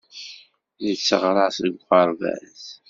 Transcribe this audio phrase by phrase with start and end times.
[0.87, 2.63] Netteɣraṣ deg uɣerbaz.